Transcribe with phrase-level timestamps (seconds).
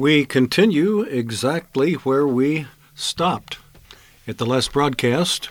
[0.00, 3.58] We continue exactly where we stopped
[4.26, 5.50] at the last broadcast,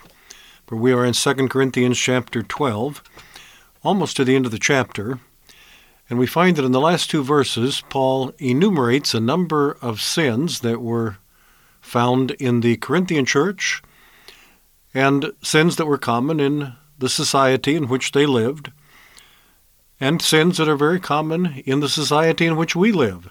[0.66, 3.00] where we are in 2 Corinthians chapter 12,
[3.84, 5.20] almost to the end of the chapter.
[6.08, 10.62] And we find that in the last two verses, Paul enumerates a number of sins
[10.62, 11.18] that were
[11.80, 13.84] found in the Corinthian church
[14.92, 18.72] and sins that were common in the society in which they lived,
[20.00, 23.30] and sins that are very common in the society in which we live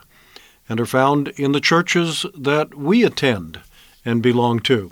[0.70, 3.60] and are found in the churches that we attend
[4.06, 4.92] and belong to,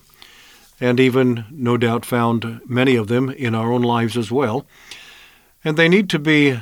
[0.82, 4.66] and even, no doubt, found many of them in our own lives as well.
[5.64, 6.60] And they need to be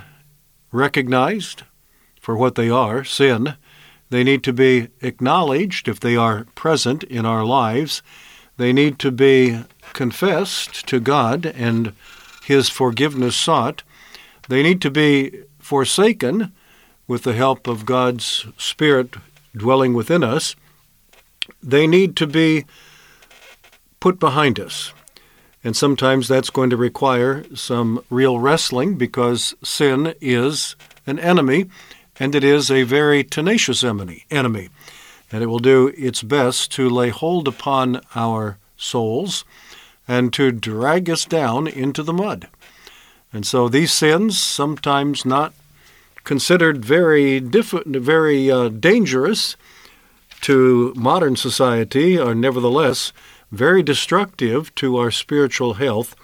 [0.71, 1.63] recognized
[2.19, 3.55] for what they are sin.
[4.09, 8.01] They need to be acknowledged if they are present in our lives.
[8.57, 9.63] They need to be
[9.93, 11.93] confessed to God and
[12.43, 13.83] His forgiveness sought.
[14.47, 16.53] They need to be forsaken
[17.07, 19.15] with the help of God's Spirit
[19.55, 20.55] dwelling within us.
[21.61, 22.65] They need to be
[23.99, 24.93] put behind us.
[25.63, 30.75] And sometimes that's going to require some real wrestling because sin is
[31.07, 31.65] an enemy,
[32.19, 34.25] and it is a very tenacious enemy.
[34.29, 39.43] And it will do its best to lay hold upon our souls
[40.07, 42.47] and to drag us down into the mud.
[43.33, 45.53] And so these sins, sometimes not
[46.25, 49.55] considered very diff- very uh, dangerous
[50.41, 53.13] to modern society, are nevertheless
[53.51, 56.15] very destructive to our spiritual health,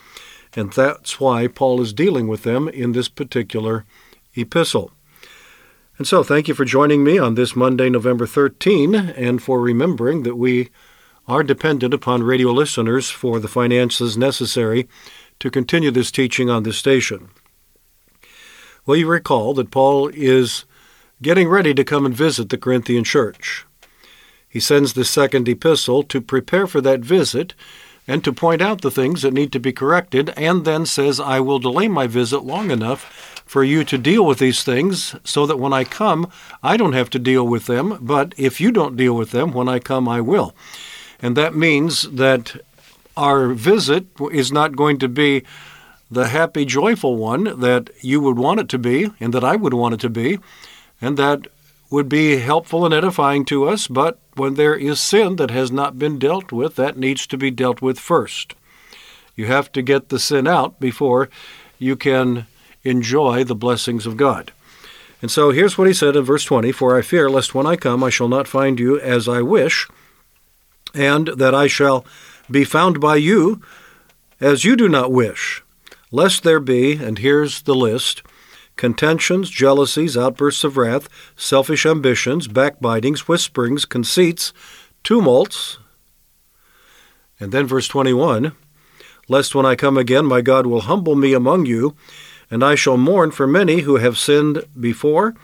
[0.54, 3.86] and that's why Paul is dealing with them in this particular
[4.36, 4.92] epistle.
[5.98, 10.24] And so, thank you for joining me on this Monday, November 13, and for remembering
[10.24, 10.70] that we
[11.28, 14.88] are dependent upon radio listeners for the finances necessary
[15.40, 17.30] to continue this teaching on this station.
[18.86, 20.66] Well, you recall that Paul is
[21.22, 23.66] getting ready to come and visit the Corinthian church.
[24.50, 27.54] He sends the second epistle to prepare for that visit
[28.08, 31.40] and to point out the things that need to be corrected, and then says, I
[31.40, 35.60] will delay my visit long enough for you to deal with these things so that
[35.60, 36.28] when I come,
[36.64, 39.70] I don't have to deal with them, but if you don't deal with them, when
[39.70, 40.56] I come, I will.
[41.22, 42.56] And that means that
[43.16, 45.44] our visit is not going to be
[46.12, 49.74] the happy, joyful one that you would want it to be and that I would
[49.74, 50.40] want it to be,
[51.02, 51.48] and that
[51.90, 55.98] would be helpful and edifying to us, but when there is sin that has not
[55.98, 58.56] been dealt with, that needs to be dealt with first.
[59.36, 61.30] You have to get the sin out before
[61.80, 62.48] you can
[62.84, 64.52] enjoy the blessings of God.
[65.22, 67.76] And so here's what he said in verse 20 For I fear lest when I
[67.76, 69.88] come I shall not find you as I wish,
[70.94, 72.06] and that I shall
[72.50, 73.62] be found by you
[74.40, 75.62] as you do not wish,
[76.12, 78.22] lest there be, and here's the list
[78.76, 84.54] contentions, jealousies, outbursts of wrath, selfish ambitions, backbitings, whisperings, conceits,
[85.04, 85.78] tumults.
[87.40, 88.54] And then verse 21
[89.28, 91.96] Lest when I come again, my God will humble me among you,
[92.50, 95.36] and I shall mourn for many who have sinned before,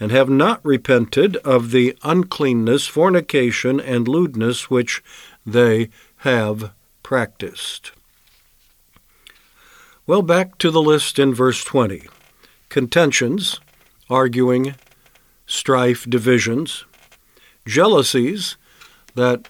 [0.00, 5.02] and have not repented of the uncleanness, fornication, and lewdness which
[5.44, 6.72] they have
[7.02, 7.92] practiced.
[10.06, 12.02] Well, back to the list in verse 20
[12.68, 13.58] contentions,
[14.10, 14.74] arguing,
[15.46, 16.84] strife, divisions,
[17.66, 18.58] jealousies,
[19.14, 19.48] that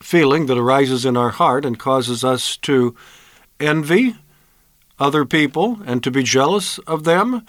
[0.00, 2.94] feeling that arises in our heart and causes us to
[3.58, 4.14] envy
[5.00, 7.44] other people and to be jealous of them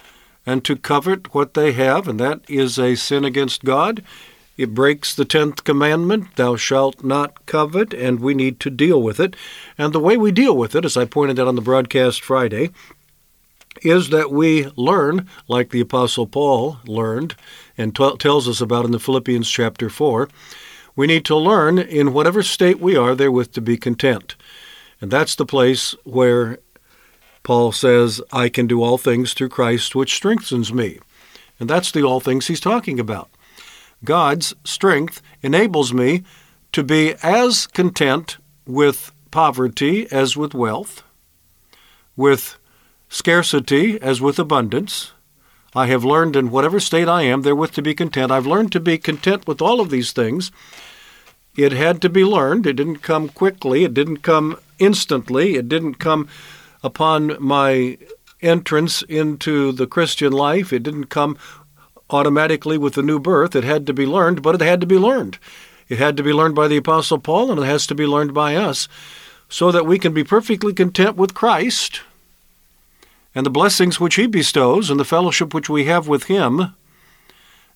[0.47, 4.03] and to covet what they have, and that is a sin against God.
[4.57, 9.19] It breaks the tenth commandment, thou shalt not covet, and we need to deal with
[9.19, 9.35] it.
[9.77, 12.71] And the way we deal with it, as I pointed out on the broadcast Friday,
[13.81, 17.35] is that we learn, like the Apostle Paul learned
[17.77, 20.29] and t- tells us about in the Philippians chapter 4,
[20.95, 24.35] we need to learn in whatever state we are therewith to be content.
[25.01, 26.59] And that's the place where
[27.43, 30.99] Paul says, I can do all things through Christ which strengthens me.
[31.59, 33.29] And that's the all things he's talking about.
[34.03, 36.23] God's strength enables me
[36.71, 41.03] to be as content with poverty as with wealth,
[42.15, 42.57] with
[43.09, 45.11] scarcity as with abundance.
[45.73, 48.31] I have learned in whatever state I am therewith to be content.
[48.31, 50.51] I've learned to be content with all of these things.
[51.57, 52.65] It had to be learned.
[52.65, 53.83] It didn't come quickly.
[53.83, 55.55] It didn't come instantly.
[55.55, 56.27] It didn't come
[56.83, 57.97] upon my
[58.41, 60.71] entrance into the Christian life.
[60.71, 61.37] It didn't come
[62.09, 63.55] automatically with the new birth.
[63.55, 65.39] It had to be learned, but it had to be learned.
[65.87, 68.33] It had to be learned by the Apostle Paul, and it has to be learned
[68.33, 68.87] by us
[69.49, 72.01] so that we can be perfectly content with Christ
[73.35, 76.73] and the blessings which He bestows and the fellowship which we have with Him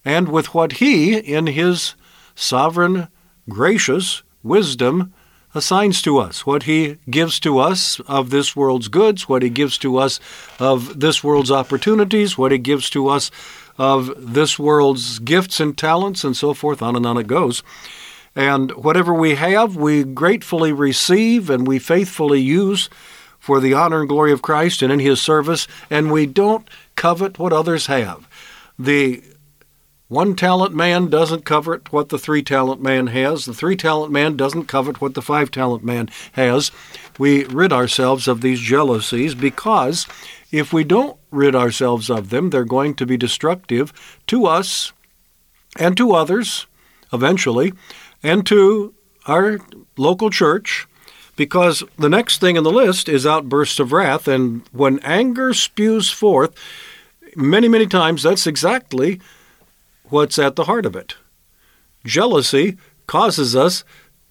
[0.04, 1.96] and with what He, in His
[2.34, 3.10] sovereign,
[3.48, 5.14] gracious wisdom,
[5.54, 9.78] assigns to us, what He gives to us of this world's goods, what He gives
[9.80, 10.20] to us
[10.60, 13.30] of this world's opportunities, what He gives to us
[13.80, 17.64] of this world's gifts and talents, and so forth, on and on it goes.
[18.36, 22.90] And whatever we have, we gratefully receive and we faithfully use
[23.40, 27.40] for the honor and glory of Christ and in His service, and we don't covet
[27.40, 28.28] what others have.
[28.78, 29.24] The
[30.10, 33.46] one talent man doesn't covet what the three talent man has.
[33.46, 36.72] The three talent man doesn't covet what the five talent man has.
[37.18, 40.08] We rid ourselves of these jealousies because
[40.52, 43.94] if we don't rid ourselves of them, they're going to be destructive
[44.28, 44.94] to us
[45.78, 46.66] and to others
[47.12, 47.74] eventually,
[48.22, 48.94] and to
[49.26, 49.60] our
[49.98, 50.88] local church.
[51.36, 56.10] Because the next thing in the list is outbursts of wrath, and when anger spews
[56.10, 56.54] forth,
[57.36, 59.22] many, many times that's exactly
[60.06, 61.16] what's at the heart of it.
[62.06, 62.78] Jealousy
[63.08, 63.84] causes us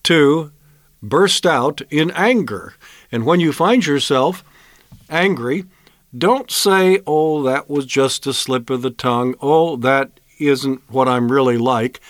[0.04, 0.52] to
[1.02, 2.74] burst out in anger.
[3.10, 4.44] And when you find yourself
[5.08, 5.64] angry,
[6.16, 9.34] don't say, oh, that was just a slip of the tongue.
[9.40, 12.00] Oh, that isn't what I'm really like.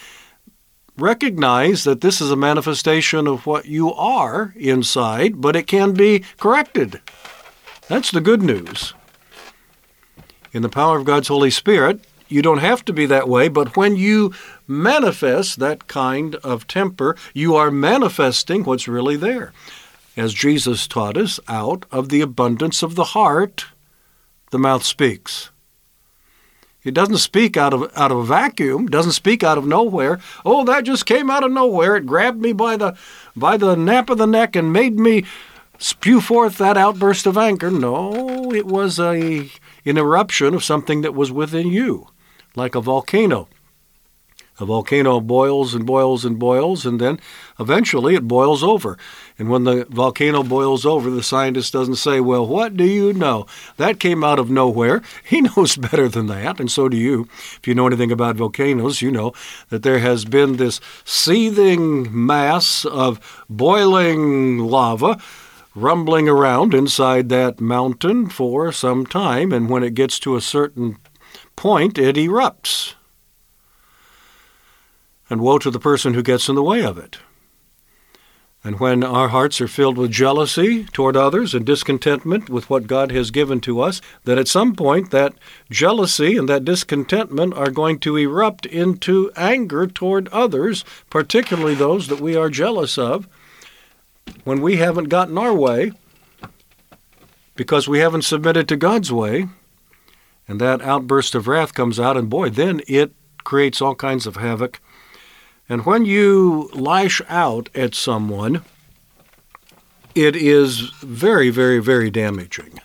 [0.96, 6.24] Recognize that this is a manifestation of what you are inside, but it can be
[6.38, 7.00] corrected.
[7.88, 8.94] That's the good news.
[10.52, 13.76] In the power of God's Holy Spirit, you don't have to be that way, but
[13.76, 14.34] when you
[14.66, 19.52] manifest that kind of temper, you are manifesting what's really there.
[20.16, 23.66] As Jesus taught us, out of the abundance of the heart,
[24.50, 25.50] the mouth speaks.
[26.84, 30.20] It doesn't speak out of out of a vacuum, doesn't speak out of nowhere.
[30.44, 31.96] Oh, that just came out of nowhere.
[31.96, 32.96] It grabbed me by the
[33.36, 35.24] by the nape of the neck and made me
[35.78, 37.70] spew forth that outburst of anger.
[37.70, 39.50] No, it was a
[39.84, 42.08] an eruption of something that was within you
[42.54, 43.48] like a volcano.
[44.60, 47.20] A volcano boils and boils and boils, and then
[47.60, 48.98] eventually it boils over.
[49.38, 53.46] And when the volcano boils over, the scientist doesn't say, Well, what do you know?
[53.76, 55.02] That came out of nowhere.
[55.24, 57.28] He knows better than that, and so do you.
[57.56, 59.32] If you know anything about volcanoes, you know
[59.68, 65.20] that there has been this seething mass of boiling lava
[65.74, 70.96] rumbling around inside that mountain for some time, and when it gets to a certain
[71.54, 72.94] point, it erupts.
[75.30, 77.18] And woe to the person who gets in the way of it.
[78.64, 83.12] And when our hearts are filled with jealousy toward others and discontentment with what God
[83.12, 85.34] has given to us, that at some point that
[85.70, 92.20] jealousy and that discontentment are going to erupt into anger toward others, particularly those that
[92.20, 93.28] we are jealous of,
[94.44, 95.92] when we haven't gotten our way
[97.54, 99.48] because we haven't submitted to God's way,
[100.46, 104.36] and that outburst of wrath comes out, and boy, then it creates all kinds of
[104.36, 104.80] havoc.
[105.68, 108.64] And when you lash out at someone,
[110.14, 112.80] it is very, very, very damaging.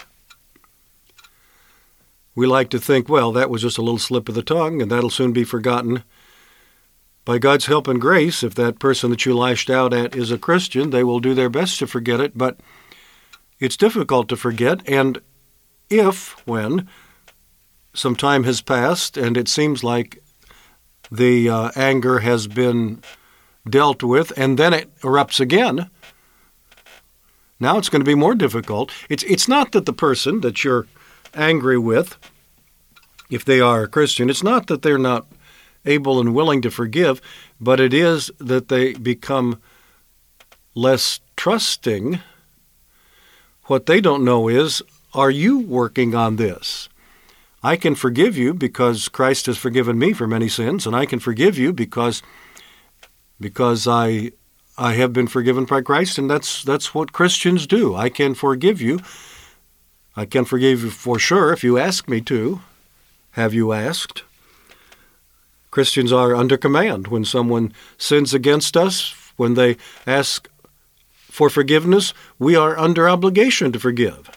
[2.35, 4.91] We like to think, well, that was just a little slip of the tongue, and
[4.91, 6.03] that'll soon be forgotten.
[7.25, 10.37] By God's help and grace, if that person that you lashed out at is a
[10.37, 12.59] Christian, they will do their best to forget it, but
[13.59, 14.81] it's difficult to forget.
[14.89, 15.21] And
[15.89, 16.89] if, when
[17.93, 20.21] some time has passed, and it seems like
[21.13, 23.01] the uh, anger has been
[23.69, 25.89] dealt with, and then it erupts again.
[27.59, 28.91] Now it's going to be more difficult.
[29.09, 30.87] It's it's not that the person that you're
[31.33, 32.17] angry with,
[33.29, 35.27] if they are a Christian, it's not that they're not
[35.85, 37.21] able and willing to forgive,
[37.61, 39.61] but it is that they become
[40.75, 42.19] less trusting.
[43.65, 44.81] What they don't know is
[45.13, 46.89] are you working on this?
[47.63, 51.19] I can forgive you because Christ has forgiven me for many sins, and I can
[51.19, 52.21] forgive you because
[53.39, 54.31] because I
[54.77, 57.95] I have been forgiven by Christ, and that's that's what Christians do.
[57.95, 58.99] I can forgive you.
[60.15, 62.61] I can forgive you for sure if you ask me to.
[63.31, 64.23] Have you asked?
[65.71, 67.07] Christians are under command.
[67.07, 70.47] When someone sins against us, when they ask
[71.15, 74.29] for forgiveness, we are under obligation to forgive.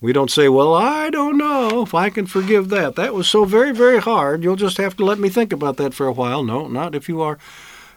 [0.00, 1.43] We don't say, Well, I don't know
[1.82, 2.96] if I can forgive that.
[2.96, 4.42] That was so very, very hard.
[4.42, 6.42] You'll just have to let me think about that for a while.
[6.42, 7.38] No, not if you are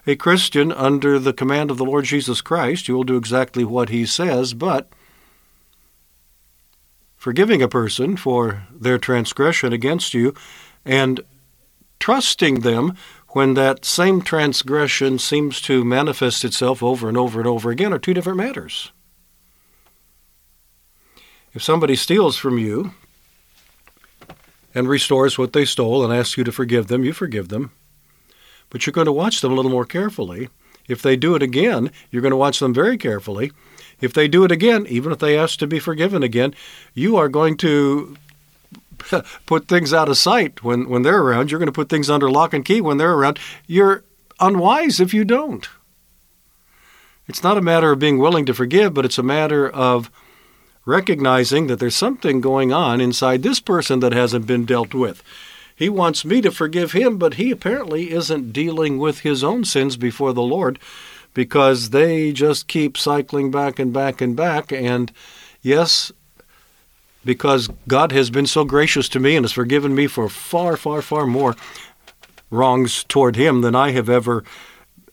[0.06, 2.88] a Christian under the command of the Lord Jesus Christ.
[2.88, 4.88] You will do exactly what he says, but
[7.16, 10.34] forgiving a person for their transgression against you
[10.84, 11.20] and
[12.00, 12.96] trusting them
[13.30, 17.98] when that same transgression seems to manifest itself over and over and over again are
[17.98, 18.90] two different matters.
[21.52, 22.92] If somebody steals from you
[24.74, 27.72] and restores what they stole and asks you to forgive them, you forgive them.
[28.70, 30.48] But you're going to watch them a little more carefully.
[30.88, 33.52] If they do it again, you're going to watch them very carefully.
[34.00, 36.54] If they do it again, even if they ask to be forgiven again,
[36.94, 38.16] you are going to
[39.46, 41.50] put things out of sight when, when they're around.
[41.50, 43.38] You're going to put things under lock and key when they're around.
[43.66, 44.04] You're
[44.40, 45.68] unwise if you don't.
[47.26, 50.10] It's not a matter of being willing to forgive, but it's a matter of
[50.88, 55.22] recognizing that there's something going on inside this person that hasn't been dealt with.
[55.76, 59.98] He wants me to forgive him, but he apparently isn't dealing with his own sins
[59.98, 60.78] before the Lord
[61.34, 64.72] because they just keep cycling back and back and back.
[64.72, 65.12] And
[65.60, 66.10] yes,
[67.22, 71.02] because God has been so gracious to me and has forgiven me for far, far,
[71.02, 71.54] far more
[72.50, 74.42] wrongs toward Him than I have ever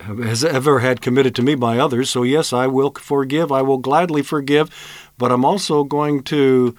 [0.02, 2.10] has ever had committed to me by others.
[2.10, 3.52] So yes, I will forgive.
[3.52, 4.70] I will gladly forgive,
[5.18, 6.76] but I'm also going to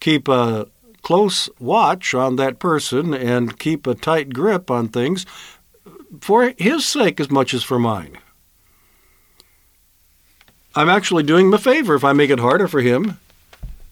[0.00, 0.68] keep a
[1.02, 5.24] close watch on that person and keep a tight grip on things
[6.20, 8.18] for his sake as much as for mine.
[10.74, 13.18] I'm actually doing him a favor if I make it harder for him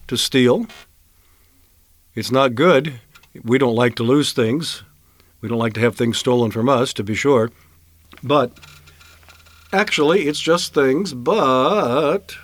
[0.07, 0.67] to steal.
[2.13, 2.99] It's not good.
[3.43, 4.83] We don't like to lose things.
[5.41, 7.51] We don't like to have things stolen from us, to be sure.
[8.25, 8.51] But
[9.71, 12.35] actually, it's just things, but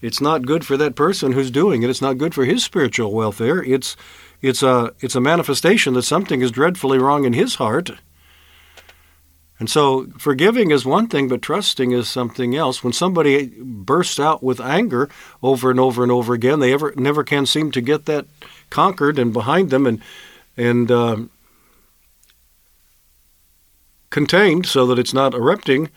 [0.00, 1.88] it's not good for that person who's doing it.
[1.90, 3.62] It's not good for his spiritual welfare.
[3.62, 3.96] It's
[4.42, 7.92] it's a it's a manifestation that something is dreadfully wrong in his heart.
[9.60, 12.82] And so forgiving is one thing, but trusting is something else.
[12.82, 15.08] When somebody bursts out with anger
[15.40, 18.26] over and over and over again, they ever never can seem to get that
[18.70, 20.02] conquered and behind them and
[20.56, 21.30] and um,
[24.12, 25.90] contained so that it's not erupting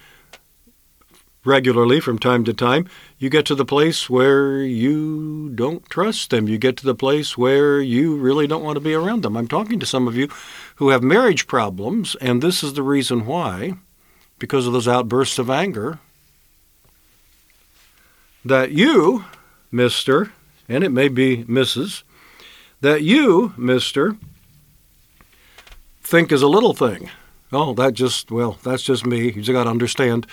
[1.46, 2.88] regularly from time to time,
[3.20, 6.48] you get to the place where you don't trust them.
[6.48, 9.38] You get to the place where you really don't want to be around them.
[9.38, 10.28] I'm talking to some of you
[10.78, 13.76] who have marriage problems, and this is the reason why
[14.40, 16.00] because of those outbursts of anger
[18.44, 19.26] that you,
[19.72, 20.32] Mr.,
[20.68, 22.04] and it may be Mrs.,
[22.82, 24.18] that you, Mr.,
[26.02, 27.10] think is a little thing.
[27.52, 29.26] Oh, that just, well, that's just me.
[29.26, 30.28] You just got to understand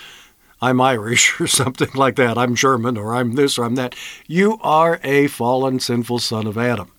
[0.63, 2.37] I'm Irish or something like that.
[2.37, 3.95] I'm German or I'm this or I'm that.
[4.27, 6.91] You are a fallen, sinful son of Adam.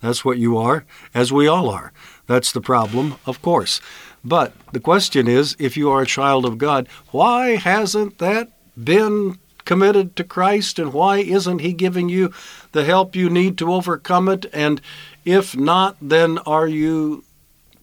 [0.00, 1.92] That's what you are, as we all are.
[2.26, 3.80] That's the problem, of course.
[4.22, 9.38] But the question is if you are a child of God, why hasn't that been
[9.64, 12.32] committed to Christ and why isn't He giving you
[12.72, 14.44] the help you need to overcome it?
[14.52, 14.82] And
[15.24, 17.24] if not, then are you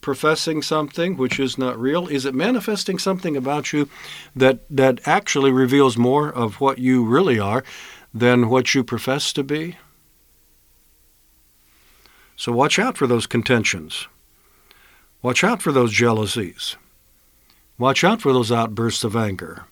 [0.04, 2.08] professing something which is not real?
[2.08, 3.90] Is it manifesting something about you
[4.36, 7.64] that that actually reveals more of what you really are
[8.14, 9.78] than what you profess to be?
[12.36, 14.08] So watch out for those contentions.
[15.24, 16.76] Watch out for those jealousies.
[17.80, 19.66] Watch out for those outbursts of anger.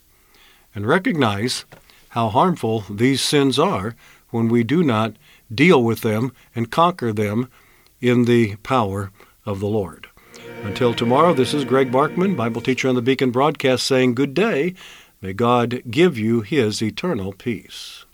[0.73, 1.65] And recognize
[2.09, 3.95] how harmful these sins are
[4.29, 5.15] when we do not
[5.53, 7.49] deal with them and conquer them
[7.99, 9.11] in the power
[9.45, 10.07] of the Lord.
[10.63, 14.75] Until tomorrow, this is Greg Barkman, Bible teacher on the Beacon broadcast, saying good day.
[15.19, 18.05] May God give you his eternal peace.